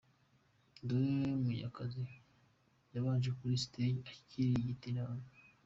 [0.87, 2.03] Deo Munyakazi
[2.93, 5.27] yabanje kuri stage akirigita inanga.